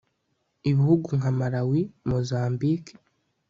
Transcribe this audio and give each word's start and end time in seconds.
ibihugu 0.69 1.09
nka 1.19 1.31
malawi, 1.37 1.81
mozambique 2.09 2.93